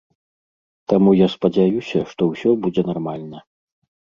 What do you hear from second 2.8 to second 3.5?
нармальна.